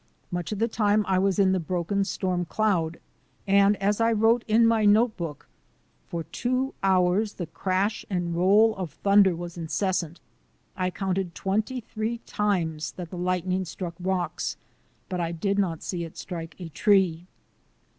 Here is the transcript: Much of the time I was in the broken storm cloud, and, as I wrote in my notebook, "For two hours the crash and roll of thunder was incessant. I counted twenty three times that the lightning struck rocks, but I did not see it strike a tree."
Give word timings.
Much 0.31 0.51
of 0.51 0.57
the 0.57 0.67
time 0.67 1.05
I 1.07 1.19
was 1.19 1.37
in 1.37 1.51
the 1.51 1.59
broken 1.59 2.03
storm 2.05 2.43
cloud, 2.45 2.99
and, 3.45 3.77
as 3.77 4.01
I 4.01 4.11
wrote 4.11 4.43
in 4.47 4.65
my 4.65 4.83
notebook, 4.83 5.47
"For 6.07 6.23
two 6.23 6.73
hours 6.81 7.33
the 7.35 7.45
crash 7.45 8.03
and 8.09 8.33
roll 8.35 8.75
of 8.77 8.93
thunder 8.93 9.35
was 9.35 9.59
incessant. 9.59 10.19
I 10.75 10.89
counted 10.89 11.35
twenty 11.35 11.81
three 11.81 12.17
times 12.25 12.93
that 12.93 13.11
the 13.11 13.15
lightning 13.19 13.63
struck 13.63 13.93
rocks, 13.99 14.57
but 15.07 15.19
I 15.21 15.31
did 15.31 15.59
not 15.59 15.83
see 15.83 16.03
it 16.03 16.17
strike 16.17 16.55
a 16.57 16.69
tree." 16.69 17.27